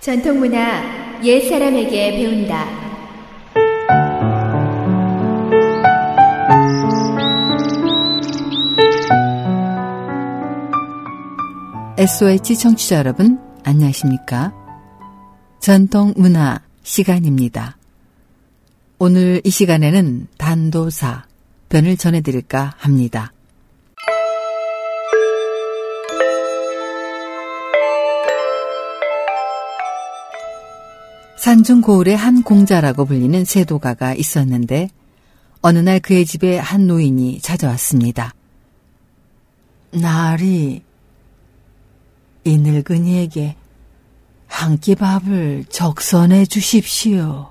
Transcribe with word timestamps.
전통문화 0.00 1.20
옛 1.22 1.46
사람에게 1.46 2.12
배운다. 2.12 2.64
SOH 11.98 12.56
청취자 12.56 12.96
여러분, 12.96 13.38
안녕하십니까? 13.62 14.54
전통문화 15.60 16.62
시간입니다. 16.82 17.76
오늘 18.98 19.42
이 19.44 19.50
시간에는 19.50 20.28
단도사 20.38 21.26
변을 21.68 21.98
전해드릴까 21.98 22.72
합니다. 22.78 23.32
산중 31.40 31.80
고을의 31.80 32.18
한 32.18 32.42
공자라고 32.42 33.06
불리는 33.06 33.46
세도가가 33.46 34.12
있었는데 34.12 34.90
어느 35.62 35.78
날 35.78 35.98
그의 35.98 36.26
집에 36.26 36.58
한 36.58 36.86
노인이 36.86 37.40
찾아왔습니다. 37.40 38.34
날이 39.90 40.82
이 42.44 42.58
늙은이에게 42.58 43.56
한 44.48 44.76
끼 44.76 44.94
밥을 44.94 45.64
적선해 45.70 46.44
주십시오. 46.44 47.48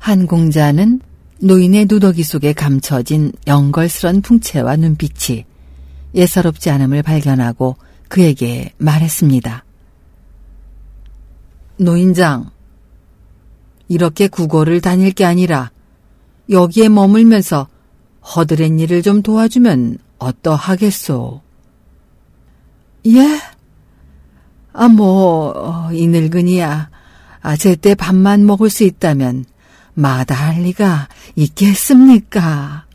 한 0.00 0.26
공자는 0.26 1.00
노인의 1.40 1.86
누더기 1.88 2.24
속에 2.24 2.54
감춰진 2.54 3.30
영걸스런 3.46 4.20
풍채와 4.22 4.74
눈빛이 4.74 5.44
예사롭지 6.12 6.70
않음을 6.70 7.04
발견하고 7.04 7.76
그에게 8.08 8.72
말했습니다. 8.78 9.67
노인장, 11.78 12.50
이렇게 13.88 14.28
국어를 14.28 14.80
다닐 14.80 15.12
게 15.12 15.24
아니라 15.24 15.70
여기에 16.50 16.88
머물면서 16.88 17.68
허드렛 18.34 18.78
일을 18.80 19.02
좀 19.02 19.22
도와주면 19.22 19.98
어떠하겠소? 20.18 21.40
예? 23.06 23.40
아, 24.72 24.88
뭐, 24.88 25.52
어, 25.56 25.92
이 25.92 26.06
늙은이야. 26.06 26.90
아, 27.40 27.56
제때 27.56 27.94
밥만 27.94 28.44
먹을 28.44 28.68
수 28.70 28.84
있다면 28.84 29.44
마다할 29.94 30.62
리가 30.62 31.08
있겠습니까? 31.36 32.87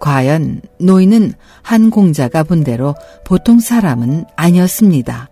과연 0.00 0.62
노인은 0.78 1.32
한 1.62 1.90
공자가 1.90 2.42
본 2.42 2.64
대로 2.64 2.94
보통 3.24 3.60
사람은 3.60 4.24
아니었습니다. 4.36 5.30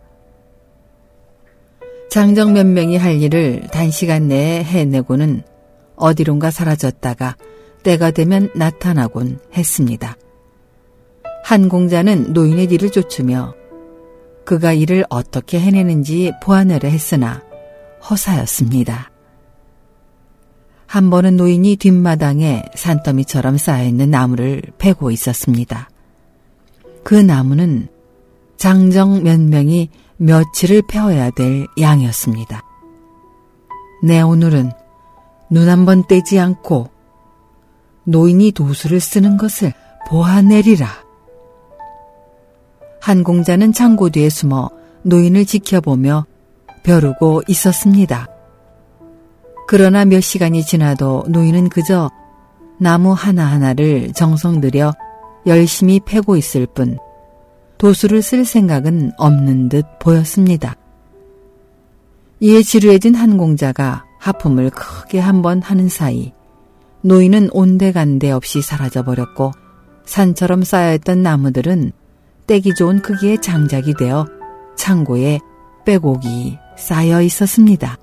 장정 2.11 2.53
몇 2.53 2.67
명이 2.67 2.97
할 2.97 3.21
일을 3.21 3.63
단시간 3.73 4.29
내에 4.29 4.63
해내고는 4.63 5.43
어디론가 5.97 6.51
사라졌다가 6.51 7.37
때가 7.83 8.11
되면 8.13 8.51
나타나곤 8.55 9.41
했습니다. 9.55 10.17
한 11.45 11.69
공자는 11.69 12.33
노인의 12.33 12.69
뒤를 12.69 12.91
쫓으며 12.91 13.55
그가 14.45 14.73
일을 14.73 15.05
어떻게 15.11 15.61
해내는지 15.61 16.33
보아내려 16.43 16.89
했으나 16.89 17.43
허사였습니다. 18.09 19.14
한 20.95 21.11
번은 21.11 21.37
노인이 21.37 21.75
뒷마당에 21.75 22.63
산더미처럼 22.77 23.57
쌓여있는 23.57 24.13
나무를 24.13 24.63
패고 24.79 25.11
있었습니다. 25.11 25.91
그 27.03 27.17
나무는 27.17 27.89
장정 28.57 29.25
몇 29.25 29.41
명이 29.41 29.89
며칠을 30.19 30.83
패어야 30.87 31.31
될 31.31 31.67
양이었습니다. 31.81 32.63
내 34.05 34.21
오늘은 34.21 34.71
눈 35.51 35.69
한 35.69 35.85
번 35.85 36.07
떼지 36.07 36.39
않고 36.39 36.91
노인이 38.05 38.53
도수를 38.53 39.01
쓰는 39.01 39.37
것을 39.37 39.73
보아내리라. 40.07 40.89
한 43.01 43.25
공자는 43.25 43.73
창고 43.73 44.11
뒤에 44.11 44.29
숨어 44.29 44.71
노인을 45.03 45.45
지켜보며 45.45 46.25
벼르고 46.85 47.43
있었습니다. 47.49 48.29
그러나 49.77 50.05
몇 50.05 50.21
시간이 50.21 50.65
지나도 50.65 51.25
노인은 51.27 51.69
그저 51.69 52.09
나무 52.79 53.13
하나하나를 53.13 54.13
정성 54.13 54.61
들여 54.61 54.93
열심히 55.49 55.99
패고 55.99 56.37
있을 56.37 56.65
뿐 56.65 56.97
도수를 57.77 58.23
쓸 58.23 58.45
생각은 58.45 59.11
없는 59.19 59.69
듯 59.71 59.85
보였습니다. 59.99 60.77
이에 62.39 62.63
지루해진 62.63 63.17
한 63.17 63.37
공자가 63.37 64.05
하품을 64.21 64.71
크게 64.71 65.19
한 65.19 65.43
번 65.43 65.61
하는 65.61 65.89
사이 65.89 66.33
노인은 67.01 67.49
온데간데 67.51 68.31
없이 68.31 68.63
사라져버렸고 68.63 69.51
산처럼 70.07 70.63
쌓여있던 70.63 71.21
나무들은 71.21 71.91
떼기 72.47 72.77
좋은 72.77 73.03
크기의 73.03 73.43
장작이 73.43 73.95
되어 73.95 74.29
창고에 74.77 75.41
빼곡이 75.85 76.59
쌓여 76.77 77.21
있었습니다. 77.23 77.99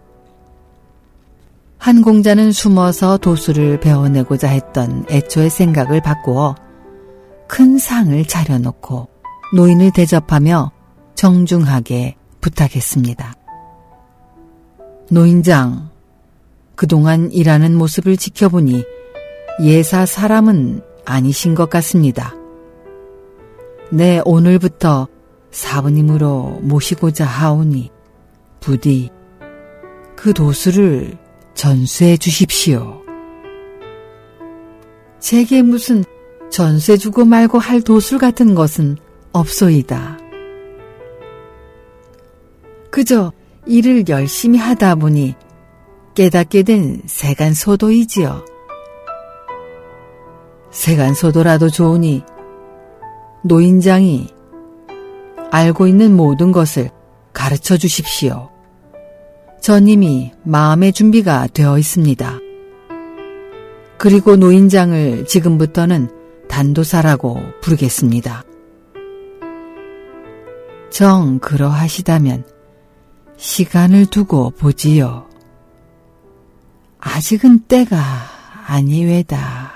한 1.81 2.03
공자는 2.03 2.51
숨어서 2.51 3.17
도수를 3.17 3.79
배워내고자 3.79 4.47
했던 4.49 5.03
애초의 5.09 5.49
생각을 5.49 5.99
바꾸어 5.99 6.53
큰 7.47 7.79
상을 7.79 8.23
차려놓고 8.23 9.07
노인을 9.55 9.91
대접하며 9.91 10.71
정중하게 11.15 12.17
부탁했습니다. 12.39 13.33
노인장, 15.09 15.89
그동안 16.75 17.31
일하는 17.31 17.75
모습을 17.75 18.15
지켜보니 18.15 18.83
예사 19.63 20.05
사람은 20.05 20.83
아니신 21.05 21.55
것 21.55 21.71
같습니다. 21.71 22.35
내 23.89 24.21
오늘부터 24.23 25.07
사부님으로 25.49 26.59
모시고자 26.61 27.25
하오니 27.25 27.89
부디 28.59 29.09
그 30.15 30.31
도수를 30.31 31.17
전수해 31.53 32.17
주십시오. 32.17 33.01
제게 35.19 35.61
무슨 35.61 36.03
전세 36.49 36.97
주고 36.97 37.25
말고 37.25 37.59
할 37.59 37.81
도술 37.81 38.17
같은 38.17 38.55
것은 38.55 38.97
없소이다. 39.31 40.19
그저 42.89 43.31
일을 43.65 44.09
열심히 44.09 44.59
하다 44.59 44.95
보니 44.95 45.35
깨닫게 46.13 46.63
된 46.63 47.01
세간소도이지요. 47.05 48.45
세간소도라도 50.71 51.69
좋으니 51.69 52.23
노인장이 53.43 54.27
알고 55.51 55.87
있는 55.87 56.15
모든 56.15 56.51
것을 56.51 56.89
가르쳐 57.33 57.77
주십시오. 57.77 58.50
전 59.61 59.87
이미 59.87 60.31
마음의 60.43 60.91
준비가 60.91 61.45
되어 61.45 61.77
있습니다. 61.77 62.39
그리고 63.99 64.35
노인장을 64.35 65.27
지금부터는 65.27 66.09
단도사라고 66.49 67.39
부르겠습니다. 67.61 68.43
정 70.89 71.37
그러하시다면 71.37 72.43
시간을 73.37 74.07
두고 74.07 74.49
보지요. 74.49 75.29
아직은 76.99 77.59
때가 77.67 77.97
아니외다. 78.65 79.73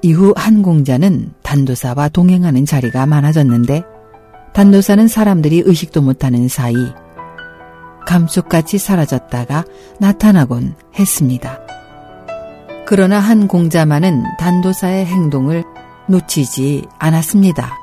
이후 0.00 0.32
한 0.36 0.62
공자는 0.62 1.34
단도사와 1.42 2.08
동행하는 2.08 2.64
자리가 2.64 3.04
많아졌는데 3.04 3.84
단도사는 4.54 5.06
사람들이 5.06 5.64
의식도 5.66 6.00
못하는 6.00 6.48
사이 6.48 6.74
감쪽같이 8.08 8.78
사라졌다가 8.78 9.66
나타나곤 10.00 10.74
했습니다. 10.98 11.60
그러나 12.86 13.20
한 13.20 13.46
공자만은 13.46 14.24
단도사의 14.38 15.04
행동을 15.04 15.62
놓치지 16.08 16.86
않았습니다. 16.98 17.76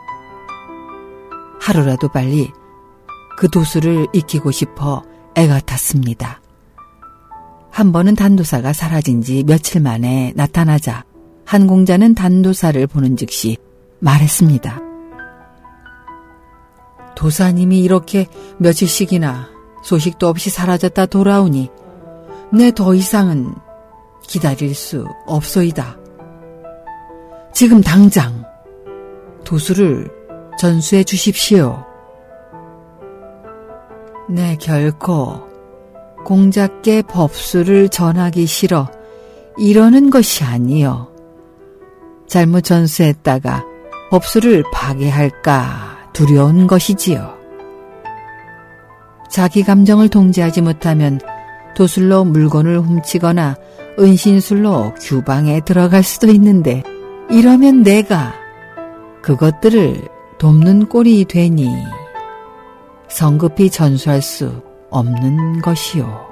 하루라도 1.61 2.07
빨리 2.07 2.51
그 3.37 3.47
도수를 3.49 4.07
익히고 4.13 4.49
싶어 4.49 5.03
애가 5.35 5.59
탔습니다. 5.59 6.41
한 7.69 7.91
번은 7.91 8.15
단도사가 8.15 8.73
사라진 8.73 9.21
지 9.21 9.43
며칠 9.43 9.79
만에 9.79 10.33
나타나자 10.35 11.03
한 11.45 11.67
공자는 11.67 12.15
단도사를 12.15 12.87
보는 12.87 13.15
즉시 13.15 13.57
말했습니다. 13.99 14.81
도사님이 17.15 17.81
이렇게 17.81 18.25
며칠씩이나 18.57 19.54
소식도 19.85 20.27
없이 20.27 20.49
사라졌다 20.49 21.05
돌아오니 21.05 21.69
내 22.51 22.71
더 22.71 22.93
이상은 22.93 23.53
기다릴 24.27 24.73
수 24.73 25.05
없소이다. 25.27 25.97
지금 27.53 27.81
당장 27.81 28.43
도수를 29.43 30.09
전수해 30.59 31.03
주십시오. 31.03 31.85
네, 34.29 34.57
결코 34.59 35.47
공작께 36.25 37.03
법수를 37.03 37.89
전하기 37.89 38.47
싫어 38.47 38.89
이러는 39.57 40.09
것이 40.09 40.43
아니요. 40.43 41.11
잘못 42.27 42.61
전수했다가 42.61 43.63
법수를 44.09 44.63
파괴할까 44.73 46.09
두려운 46.13 46.65
것이지요. 46.65 47.34
자기 49.35 49.63
감정을 49.63 50.07
통제하지 50.07 50.61
못하면 50.61 51.19
도술로 51.75 52.23
물건을 52.23 52.79
훔치거나 52.79 53.57
은신술로 53.99 54.93
규방에 54.93 55.59
들어갈 55.59 56.03
수도 56.03 56.27
있는데 56.27 56.83
이러면 57.29 57.83
내가 57.83 58.33
그것들을 59.21 60.07
돕는 60.37 60.87
꼴이 60.87 61.25
되니 61.25 61.67
성급히 63.09 63.69
전수할 63.69 64.21
수 64.21 64.63
없는 64.89 65.61
것이요. 65.61 66.27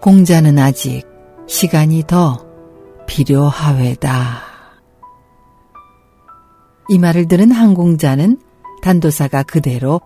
공자는 0.00 0.58
아직 0.58 1.02
시간이 1.46 2.04
더 2.06 2.42
필요하외다. 3.06 4.40
이 6.88 6.98
말을 6.98 7.28
들은 7.28 7.50
항공자는 7.50 8.40
단도사가 8.80 9.42
그대로 9.42 10.00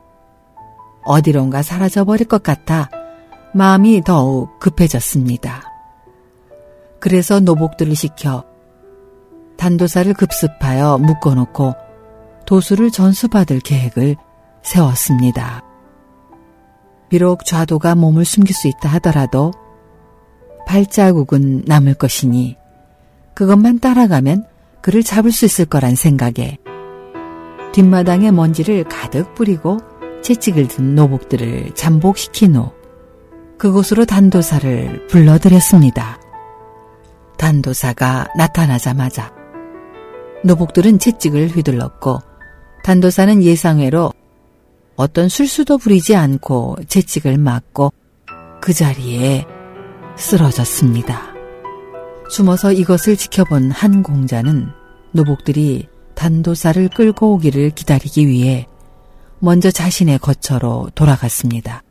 어디론가 1.04 1.62
사라져버릴 1.62 2.26
것 2.26 2.42
같아 2.42 2.90
마음이 3.54 4.02
더욱 4.04 4.58
급해졌습니다. 4.60 5.62
그래서 7.00 7.40
노복들을 7.40 7.94
시켜 7.96 8.44
단도사를 9.56 10.12
급습하여 10.14 10.98
묶어놓고 10.98 11.74
도수를 12.46 12.90
전수받을 12.90 13.60
계획을 13.60 14.16
세웠습니다. 14.62 15.62
비록 17.08 17.44
좌도가 17.44 17.94
몸을 17.94 18.24
숨길 18.24 18.54
수 18.54 18.68
있다 18.68 18.88
하더라도 18.94 19.52
발자국은 20.66 21.64
남을 21.66 21.94
것이니 21.94 22.56
그것만 23.34 23.80
따라가면 23.80 24.46
그를 24.80 25.02
잡을 25.02 25.32
수 25.32 25.44
있을 25.44 25.64
거란 25.64 25.94
생각에 25.94 26.58
뒷마당에 27.72 28.30
먼지를 28.30 28.84
가득 28.84 29.34
뿌리고 29.34 29.78
채찍을 30.22 30.68
든 30.68 30.94
노복들을 30.94 31.74
잠복시킨 31.74 32.56
후 32.56 32.72
그곳으로 33.58 34.04
단도사를 34.04 35.06
불러들였습니다. 35.08 36.20
단도사가 37.36 38.28
나타나자마자 38.36 39.32
노복들은 40.44 40.98
채찍을 40.98 41.48
휘둘렀고 41.48 42.18
단도사는 42.84 43.42
예상외로 43.42 44.12
어떤 44.96 45.28
술수도 45.28 45.78
부리지 45.78 46.16
않고 46.16 46.76
채찍을 46.88 47.38
맞고 47.38 47.92
그 48.60 48.72
자리에 48.72 49.46
쓰러졌습니다. 50.16 51.34
숨어서 52.30 52.72
이것을 52.72 53.16
지켜본 53.16 53.70
한 53.70 54.02
공자는 54.02 54.68
노복들이 55.12 55.88
단도사를 56.14 56.88
끌고 56.90 57.34
오기를 57.34 57.70
기다리기 57.70 58.26
위해 58.28 58.66
먼저 59.40 59.70
자신의 59.70 60.18
거처로 60.18 60.90
돌아갔습니다. 60.94 61.82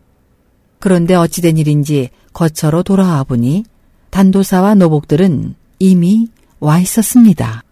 그런데 0.79 1.15
어찌된 1.15 1.57
일인지 1.57 2.09
거처로 2.31 2.83
돌아와 2.83 3.23
보니 3.23 3.65
단도사와 4.11 4.75
노복들은 4.75 5.55
이미 5.79 6.27
와 6.59 6.79
있었습니다. 6.79 7.63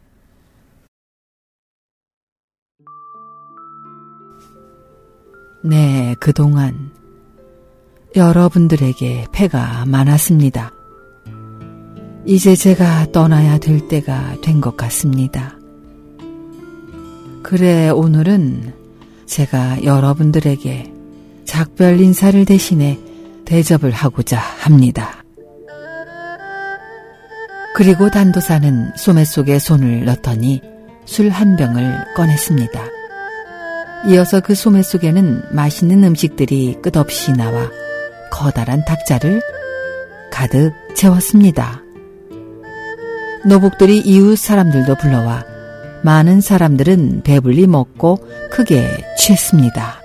네, 5.64 6.16
그동안 6.20 6.92
여러분들에게 8.16 9.28
폐가 9.32 9.86
많았습니다. 9.86 10.72
이제 12.26 12.56
제가 12.56 13.12
떠나야 13.12 13.58
될 13.60 13.88
때가 13.88 14.40
된 14.42 14.60
것 14.62 14.76
같습니다. 14.76 15.58
그래, 17.44 17.90
오늘은 17.90 18.87
제가 19.28 19.84
여러분들에게 19.84 20.92
작별 21.46 22.00
인사를 22.00 22.44
대신해 22.46 22.98
대접을 23.46 23.92
하고자 23.92 24.38
합니다. 24.38 25.24
그리고 27.76 28.10
단도사는 28.10 28.94
소매 28.98 29.24
속에 29.24 29.60
손을 29.60 30.06
넣더니 30.06 30.62
술 31.06 31.30
한 31.30 31.56
병을 31.56 32.16
꺼냈습니다. 32.16 32.82
이어서 34.10 34.40
그 34.40 34.56
소매 34.56 34.82
속에는 34.82 35.44
맛있는 35.52 36.04
음식들이 36.04 36.78
끝없이 36.82 37.32
나와 37.34 37.70
커다란 38.32 38.84
탁자를 38.86 39.42
가득 40.32 40.74
채웠습니다. 40.96 41.82
노복들이 43.46 44.00
이웃 44.00 44.38
사람들도 44.38 44.96
불러와 44.96 45.46
많은 46.08 46.40
사람들은 46.40 47.24
배불리 47.24 47.68
먹고 47.68 48.20
크게 48.50 48.88
취했습니다. 49.18 50.02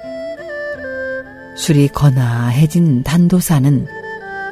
술이 1.56 1.88
거나해진 1.88 3.04
단도사는 3.04 3.86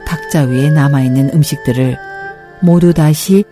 탁자 0.06 0.42
위에 0.42 0.70
남아있는 0.70 1.30
음식들을 1.34 1.98
모두 2.62 2.94
다시 2.94 3.44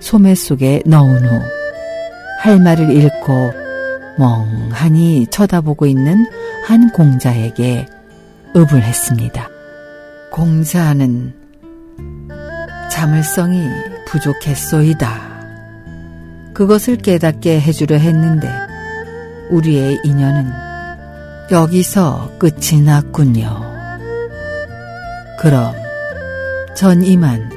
소매 0.00 0.34
속에 0.34 0.82
넣은 0.86 1.26
후 1.26 1.62
할 2.42 2.58
말을 2.58 2.90
잃고 2.90 3.52
멍하니 4.18 5.28
쳐다보고 5.28 5.86
있는 5.86 6.26
한 6.66 6.90
공자에게 6.90 7.86
읍을 8.56 8.82
했습니다. 8.82 9.48
공자는 10.32 11.32
자물성이 12.90 13.68
부족했소이다. 14.08 15.31
그것을 16.54 16.96
깨닫게 16.96 17.60
해주려 17.60 17.96
했는데 17.96 18.48
우리의 19.50 20.00
인연은 20.04 20.50
여기서 21.50 22.32
끝이 22.38 22.80
났군요. 22.82 23.60
그럼 25.38 25.74
전 26.74 27.02
이만 27.02 27.50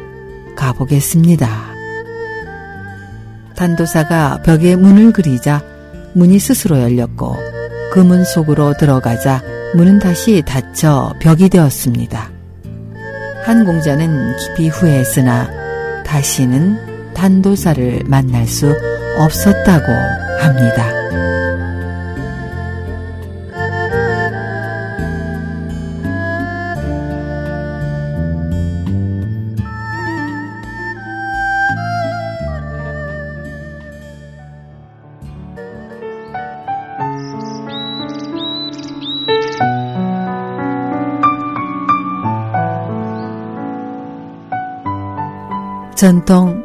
가보겠습니다. 0.56 1.48
단도사가 3.56 4.42
벽에 4.44 4.76
문을 4.76 5.14
그리자 5.14 5.64
문이 6.14 6.40
스스로 6.40 6.80
열렸고 6.80 7.36
그 7.92 8.02
문 8.04 8.26
속으로 8.26 8.74
들어가자 8.74 9.42
문은 9.74 10.00
다시 10.00 10.42
닫혀 10.46 11.14
벽이 11.20 11.48
되었습니다. 11.48 12.30
한 13.44 13.64
공자는 13.64 14.36
깊이 14.38 14.68
후회했으나 14.68 15.50
다시는 16.04 16.95
단도사를 17.16 18.04
만날 18.06 18.46
수 18.46 18.76
없었다고 19.18 19.92
합니다. 20.42 20.96
전통 45.96 46.65